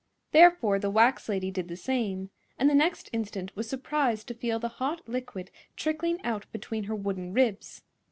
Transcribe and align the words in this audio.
Therefore 0.31 0.79
the 0.79 0.89
wax 0.89 1.29
lady 1.29 1.51
did 1.51 1.67
the 1.67 1.77
same, 1.77 2.31
and 2.57 2.67
the 2.67 2.73
next 2.73 3.07
instant 3.13 3.55
was 3.55 3.69
surprised 3.69 4.27
to 4.29 4.33
feel 4.33 4.57
the 4.57 4.67
hot 4.81 5.07
liquid 5.07 5.51
trickling 5.75 6.19
out 6.25 6.47
between 6.51 6.85
her 6.85 6.95
wooden 6.95 7.33
ribs. 7.33 7.83